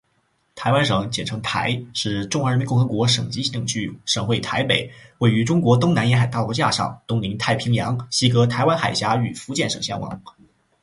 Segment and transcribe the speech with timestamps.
[0.55, 10.19] 台灣省，簡稱「台」，是中華人民共和國省級行政區，省會台北，位於中國東南沿海的大陸架上，東臨太平洋，西隔台灣海峽與福建省相望